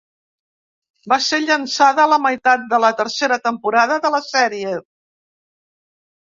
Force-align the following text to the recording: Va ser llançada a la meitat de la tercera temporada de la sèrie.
Va 1.13 1.19
ser 1.25 1.39
llançada 1.43 2.07
a 2.07 2.11
la 2.15 2.19
meitat 2.25 2.65
de 2.73 2.81
la 2.87 2.91
tercera 3.03 3.39
temporada 3.51 4.01
de 4.09 4.15
la 4.19 4.25
sèrie. 4.33 4.77